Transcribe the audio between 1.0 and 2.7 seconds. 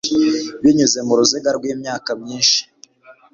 mu ruziga rwimyaka myinshi